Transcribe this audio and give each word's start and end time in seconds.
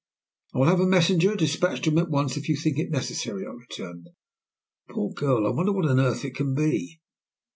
"I 0.55 0.57
will 0.57 0.65
have 0.65 0.79
a 0.79 0.87
messenger 0.87 1.35
despatched 1.35 1.83
to 1.83 1.91
him 1.91 1.99
at 1.99 2.09
once 2.09 2.35
if 2.35 2.49
you 2.49 2.55
think 2.57 2.79
it 2.79 2.89
necessary," 2.89 3.45
I 3.45 3.51
returned. 3.51 4.09
"Poor 4.89 5.11
girl, 5.13 5.45
I 5.45 5.51
wonder 5.51 5.71
what 5.73 5.85
on 5.85 5.99
earth 5.99 6.25
it 6.25 6.33
can 6.33 6.55
be?" 6.55 6.99